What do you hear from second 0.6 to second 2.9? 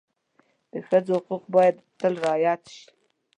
د ښځو حقوق باید تل رعایت شي.